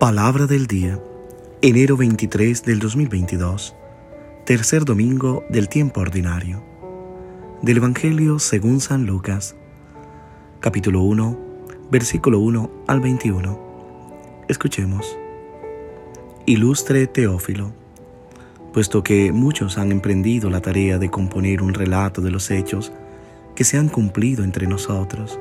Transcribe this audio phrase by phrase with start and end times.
[0.00, 0.98] Palabra del día,
[1.60, 3.74] enero 23 del 2022,
[4.46, 6.64] tercer domingo del tiempo ordinario.
[7.60, 9.56] Del Evangelio según San Lucas,
[10.60, 11.38] capítulo 1,
[11.90, 14.46] versículo 1 al 21.
[14.48, 15.18] Escuchemos.
[16.46, 17.70] Ilustre Teófilo,
[18.72, 22.90] puesto que muchos han emprendido la tarea de componer un relato de los hechos
[23.54, 25.38] que se han cumplido entre nosotros,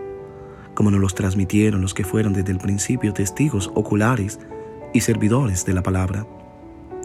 [0.80, 4.40] como nos los transmitieron los que fueron desde el principio testigos oculares
[4.94, 6.26] y servidores de la palabra.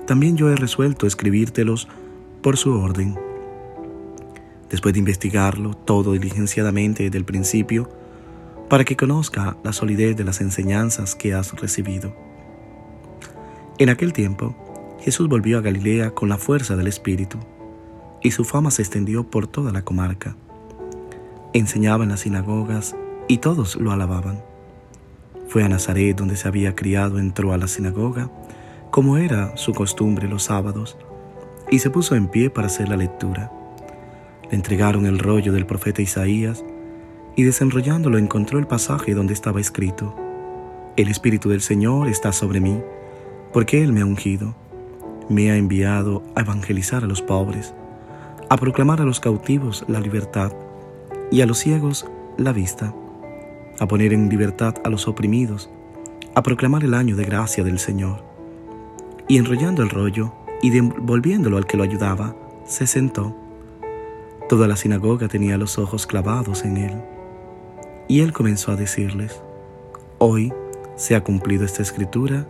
[0.06, 1.88] También yo he resuelto escribírtelos
[2.40, 3.18] por su orden.
[4.70, 7.90] Después de investigarlo todo diligenciadamente desde el principio,
[8.68, 12.14] para que conozca la solidez de las enseñanzas que has recibido.
[13.78, 14.54] En aquel tiempo,
[15.00, 17.40] Jesús volvió a Galilea con la fuerza del Espíritu,
[18.22, 20.36] y su fama se extendió por toda la comarca.
[21.52, 22.94] Enseñaba en las sinagogas
[23.28, 24.42] y todos lo alababan.
[25.48, 28.30] Fue a Nazaret donde se había criado, entró a la sinagoga,
[28.90, 30.96] como era su costumbre los sábados,
[31.70, 33.52] y se puso en pie para hacer la lectura.
[34.50, 36.64] Le entregaron el rollo del profeta Isaías,
[37.36, 40.14] y desenrollándolo encontró el pasaje donde estaba escrito,
[40.96, 42.80] El Espíritu del Señor está sobre mí,
[43.52, 44.54] porque Él me ha ungido,
[45.28, 47.74] me ha enviado a evangelizar a los pobres,
[48.48, 50.52] a proclamar a los cautivos la libertad
[51.30, 52.94] y a los ciegos la vista
[53.78, 55.70] a poner en libertad a los oprimidos,
[56.34, 58.24] a proclamar el año de gracia del Señor.
[59.28, 62.36] Y enrollando el rollo y devolviéndolo al que lo ayudaba,
[62.66, 63.34] se sentó.
[64.48, 67.02] Toda la sinagoga tenía los ojos clavados en él.
[68.08, 69.40] Y él comenzó a decirles,
[70.18, 70.52] Hoy
[70.96, 72.46] se ha cumplido esta escritura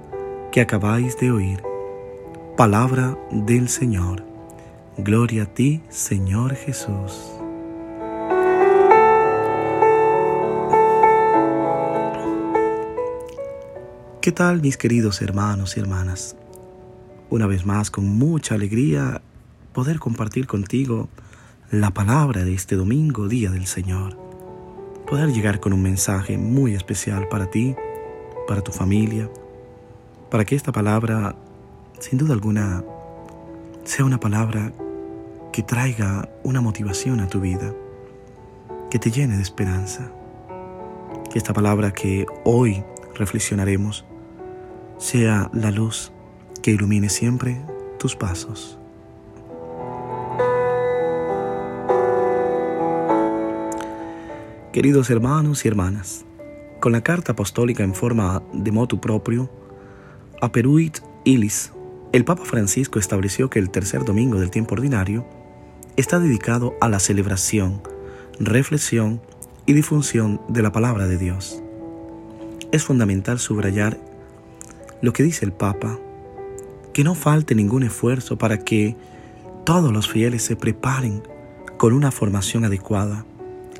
[0.52, 1.62] que acabáis de oír.
[2.56, 4.24] Palabra del Señor.
[4.96, 7.43] Gloria a ti, Señor Jesús.
[14.24, 16.34] ¿Qué tal mis queridos hermanos y hermanas?
[17.28, 19.20] Una vez más, con mucha alegría,
[19.74, 21.10] poder compartir contigo
[21.70, 24.16] la palabra de este domingo, Día del Señor.
[25.06, 27.76] Poder llegar con un mensaje muy especial para ti,
[28.48, 29.28] para tu familia,
[30.30, 31.36] para que esta palabra,
[32.00, 32.82] sin duda alguna,
[33.84, 34.72] sea una palabra
[35.52, 37.74] que traiga una motivación a tu vida,
[38.90, 40.10] que te llene de esperanza.
[41.30, 42.82] Que esta palabra que hoy
[43.14, 44.06] reflexionaremos
[45.04, 46.12] sea la luz
[46.62, 47.60] que ilumine siempre
[47.98, 48.78] tus pasos.
[54.72, 56.24] Queridos hermanos y hermanas,
[56.80, 59.50] con la carta apostólica en forma de motu propio,
[60.40, 61.70] Aperuit Ilis,
[62.12, 65.26] el Papa Francisco estableció que el tercer domingo del tiempo ordinario
[65.98, 67.82] está dedicado a la celebración,
[68.40, 69.20] reflexión
[69.66, 71.62] y difusión de la palabra de Dios.
[72.72, 74.13] Es fundamental subrayar
[75.04, 75.98] lo que dice el Papa,
[76.94, 78.96] que no falte ningún esfuerzo para que
[79.66, 81.22] todos los fieles se preparen
[81.76, 83.26] con una formación adecuada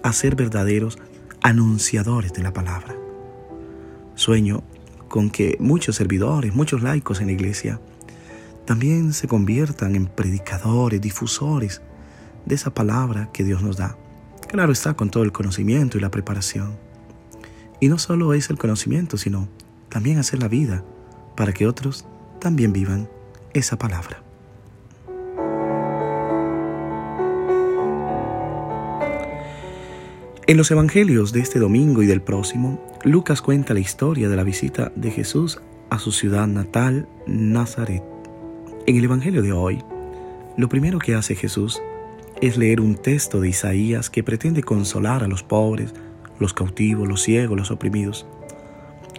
[0.02, 0.98] a ser verdaderos
[1.40, 2.94] anunciadores de la palabra.
[4.16, 4.64] Sueño
[5.08, 7.80] con que muchos servidores, muchos laicos en la iglesia,
[8.66, 11.80] también se conviertan en predicadores, difusores
[12.44, 13.96] de esa palabra que Dios nos da.
[14.46, 16.76] Claro está con todo el conocimiento y la preparación.
[17.80, 19.48] Y no solo es el conocimiento, sino
[19.88, 20.84] también hacer la vida
[21.34, 22.04] para que otros
[22.40, 23.08] también vivan
[23.52, 24.22] esa palabra.
[30.46, 34.44] En los evangelios de este domingo y del próximo, Lucas cuenta la historia de la
[34.44, 35.58] visita de Jesús
[35.88, 38.02] a su ciudad natal, Nazaret.
[38.86, 39.82] En el evangelio de hoy,
[40.58, 41.80] lo primero que hace Jesús
[42.42, 45.94] es leer un texto de Isaías que pretende consolar a los pobres,
[46.38, 48.26] los cautivos, los ciegos, los oprimidos.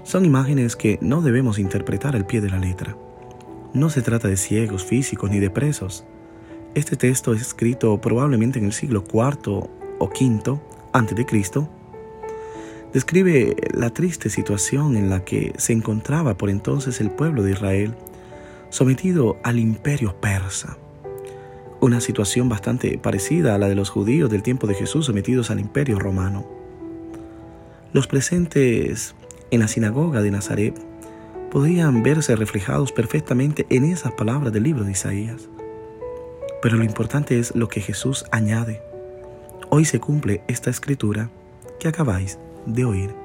[0.06, 2.96] Son imágenes que no debemos interpretar al pie de la letra.
[3.74, 6.06] No se trata de ciegos físicos ni de presos.
[6.76, 9.68] Este texto es escrito probablemente en el siglo IV
[9.98, 11.70] o V Cristo.
[12.94, 17.96] Describe la triste situación en la que se encontraba por entonces el pueblo de Israel,
[18.70, 20.78] sometido al imperio persa.
[21.82, 25.60] Una situación bastante parecida a la de los judíos del tiempo de Jesús sometidos al
[25.60, 26.46] imperio romano.
[27.92, 29.16] Los presentes
[29.52, 30.76] en la sinagoga de Nazaret
[31.52, 35.50] podían verse reflejados perfectamente en esas palabras del libro de Isaías.
[36.62, 38.82] Pero lo importante es lo que Jesús añade.
[39.70, 41.30] Hoy se cumple esta escritura
[41.80, 43.16] que acabáis de oír.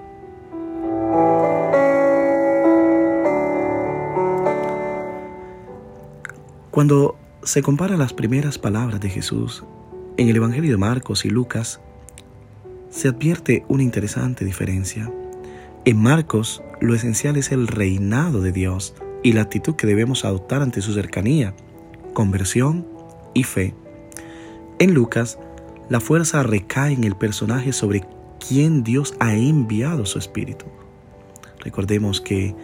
[6.70, 9.64] Cuando se compara las primeras palabras de Jesús
[10.16, 11.80] en el Evangelio de Marcos y Lucas,
[12.90, 15.10] se advierte una interesante diferencia.
[15.86, 20.60] En Marcos, lo esencial es el reinado de Dios y la actitud que debemos adoptar
[20.60, 21.54] ante su cercanía,
[22.12, 22.86] conversión
[23.32, 23.74] y fe.
[24.78, 25.38] En Lucas,
[25.88, 28.04] la fuerza recae en el personaje sobre
[28.46, 30.66] quien Dios ha enviado su Espíritu.
[31.60, 32.54] Recordemos que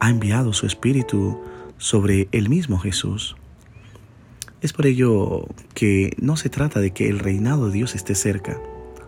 [0.00, 1.38] ha enviado su Espíritu
[1.76, 3.36] sobre el mismo Jesús.
[4.62, 8.58] Es por ello que no se trata de que el reinado de Dios esté cerca,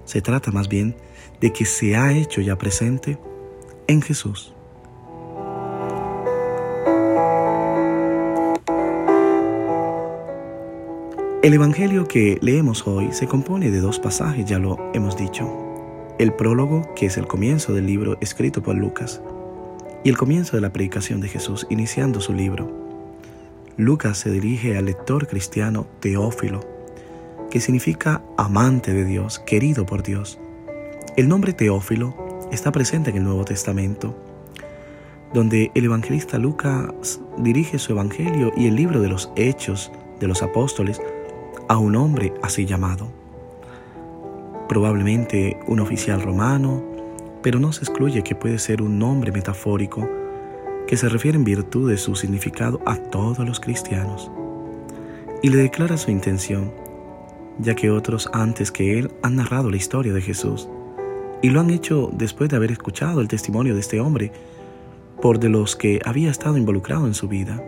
[0.05, 0.95] se trata más bien
[1.41, 3.19] de que se ha hecho ya presente
[3.87, 4.53] en Jesús.
[11.43, 15.49] El Evangelio que leemos hoy se compone de dos pasajes, ya lo hemos dicho.
[16.19, 19.21] El prólogo, que es el comienzo del libro escrito por Lucas,
[20.03, 22.69] y el comienzo de la predicación de Jesús, iniciando su libro.
[23.77, 26.61] Lucas se dirige al lector cristiano Teófilo,
[27.49, 30.41] que significa amante de Dios, querido por Dios.
[31.17, 34.17] El nombre Teófilo está presente en el Nuevo Testamento,
[35.33, 39.91] donde el evangelista Lucas dirige su evangelio y el libro de los hechos
[40.21, 41.01] de los apóstoles
[41.69, 43.09] a un hombre así llamado.
[44.69, 46.83] Probablemente un oficial romano,
[47.43, 50.09] pero no se excluye que puede ser un nombre metafórico
[50.87, 54.31] que se refiere en virtud de su significado a todos los cristianos.
[55.43, 56.73] Y le declara su intención,
[57.59, 60.69] ya que otros antes que él han narrado la historia de Jesús,
[61.43, 64.33] y lo han hecho después de haber escuchado el testimonio de este hombre
[65.21, 67.63] por de los que había estado involucrado en su vida,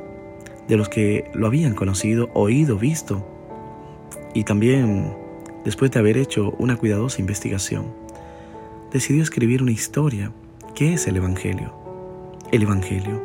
[0.69, 3.27] de los que lo habían conocido, oído, visto,
[4.35, 5.15] y también
[5.65, 7.87] después de haber hecho una cuidadosa investigación,
[8.93, 10.33] decidió escribir una historia
[10.75, 11.73] que es el Evangelio.
[12.53, 13.23] El Evangelio.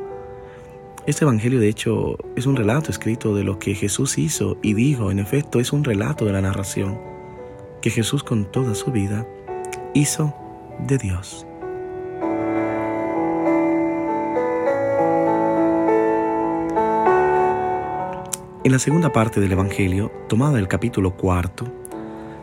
[1.06, 5.12] Este Evangelio de hecho es un relato escrito de lo que Jesús hizo y dijo,
[5.12, 6.98] en efecto es un relato de la narración
[7.82, 9.28] que Jesús con toda su vida
[9.94, 10.34] hizo
[10.80, 11.46] de Dios.
[18.64, 21.66] En la segunda parte del Evangelio, tomada del capítulo cuarto,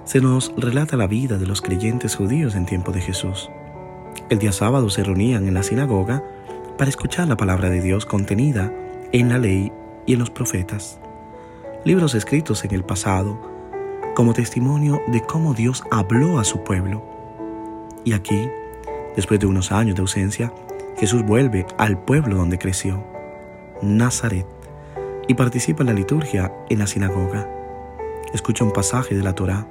[0.05, 3.51] se nos relata la vida de los creyentes judíos en tiempo de Jesús.
[4.29, 6.23] El día sábado se reunían en la sinagoga
[6.77, 8.73] para escuchar la palabra de Dios contenida
[9.13, 9.73] en la ley
[10.07, 11.01] y en los profetas,
[11.85, 13.41] libros escritos en el pasado
[14.15, 17.10] como testimonio de cómo Dios habló a su pueblo.
[18.05, 18.49] Y aquí,
[19.17, 20.53] después de unos años de ausencia,
[20.97, 23.03] Jesús vuelve al pueblo donde creció,
[23.83, 24.47] Nazaret
[25.29, 27.49] y participa en la liturgia en la sinagoga.
[28.35, 29.67] Escucha un pasaje de la Torá,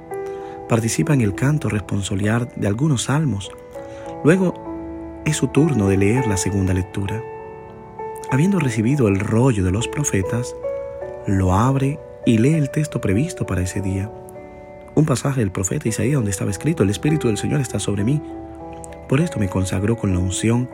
[0.68, 3.50] participa en el canto responsorial de algunos salmos.
[4.24, 4.54] Luego
[5.24, 7.22] es su turno de leer la segunda lectura.
[8.30, 10.54] Habiendo recibido el rollo de los profetas,
[11.26, 14.10] lo abre y lee el texto previsto para ese día.
[15.00, 18.20] Un pasaje del profeta Isaías donde estaba escrito, el Espíritu del Señor está sobre mí.
[19.08, 20.68] Por esto me consagró con la unción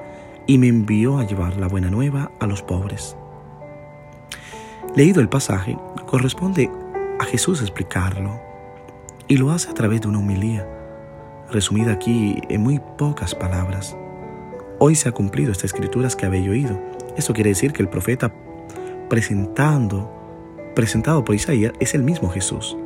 [0.48, 3.16] y me envió a llevar la buena nueva a los pobres.
[4.96, 6.68] Leído el pasaje, corresponde
[7.20, 8.40] a Jesús explicarlo
[9.28, 10.66] y lo hace a través de una humilía,
[11.52, 13.96] resumida aquí en muy pocas palabras.
[14.80, 16.80] Hoy se ha cumplido estas escrituras que habéis oído.
[17.16, 18.32] Esto quiere decir que el profeta
[19.08, 20.10] presentando,
[20.74, 22.76] presentado por Isaías es el mismo Jesús.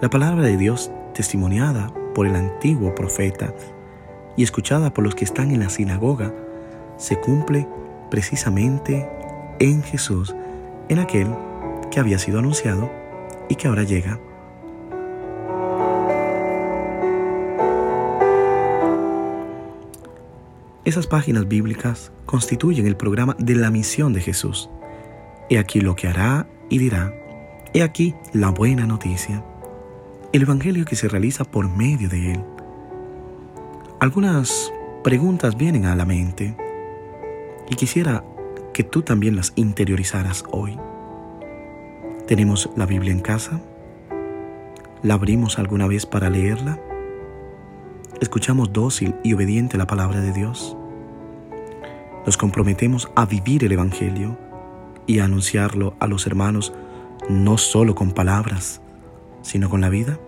[0.00, 3.52] La palabra de Dios testimoniada por el antiguo profeta
[4.36, 6.32] y escuchada por los que están en la sinagoga
[6.96, 7.66] se cumple
[8.08, 9.08] precisamente
[9.58, 10.36] en Jesús
[10.88, 11.26] en aquel
[11.90, 12.88] que había sido anunciado
[13.48, 14.20] y que ahora llega.
[20.84, 24.70] Esas páginas bíblicas constituyen el programa de la misión de Jesús.
[25.50, 27.12] He aquí lo que hará y dirá.
[27.74, 29.42] He aquí la buena noticia.
[30.30, 32.44] El Evangelio que se realiza por medio de él.
[33.98, 34.70] Algunas
[35.02, 36.54] preguntas vienen a la mente
[37.70, 38.22] y quisiera
[38.74, 40.78] que tú también las interiorizaras hoy.
[42.26, 43.62] ¿Tenemos la Biblia en casa?
[45.02, 46.78] ¿La abrimos alguna vez para leerla?
[48.20, 50.76] ¿Escuchamos dócil y obediente la palabra de Dios?
[52.26, 54.36] ¿Nos comprometemos a vivir el Evangelio
[55.06, 56.74] y a anunciarlo a los hermanos
[57.30, 58.82] no solo con palabras,
[59.48, 60.20] sino con la vida?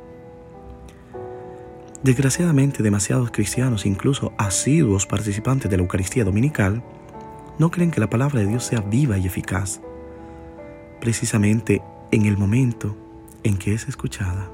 [2.02, 6.82] Desgraciadamente, demasiados cristianos, incluso asiduos participantes de la Eucaristía Dominical,
[7.58, 9.82] no creen que la palabra de Dios sea viva y eficaz,
[11.02, 12.96] precisamente en el momento
[13.42, 14.50] en que es escuchada.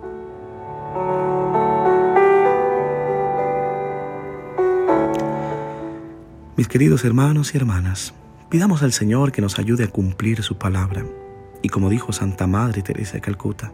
[6.56, 8.14] Mis queridos hermanos y hermanas,
[8.50, 11.04] pidamos al Señor que nos ayude a cumplir su palabra
[11.62, 13.72] y como dijo Santa Madre Teresa de Calcuta,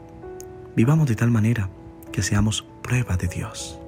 [0.76, 1.68] vivamos de tal manera
[2.12, 3.78] que seamos prueba de Dios.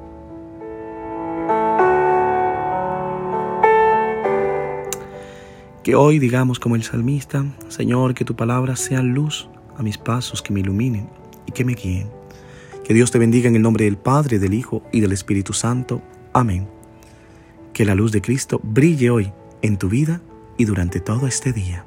[5.83, 10.41] Que hoy digamos como el salmista, Señor, que tu palabra sea luz a mis pasos,
[10.41, 11.11] que me iluminen
[11.47, 12.09] y que me guíen.
[12.85, 16.03] Que Dios te bendiga en el nombre del Padre, del Hijo y del Espíritu Santo.
[16.33, 16.69] Amén.
[17.75, 20.23] Que la luz de Cristo brille hoy en tu vida
[20.57, 21.85] y durante todo este día.